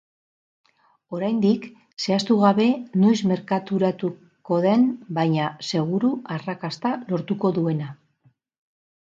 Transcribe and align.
Oraindik, 1.17 1.67
zehaztu 2.05 2.37
gabe 2.43 2.65
noiz 3.03 3.19
merkaturako 3.33 4.59
den 4.65 4.87
baina 5.19 5.51
seguru 5.69 6.11
arrakasta 6.39 6.95
lortuko 7.13 7.55
duena. 7.61 7.93